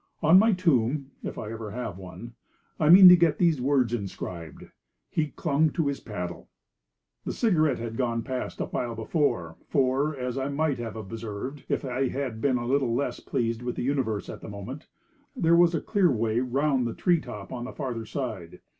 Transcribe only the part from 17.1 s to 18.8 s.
top at the farther side.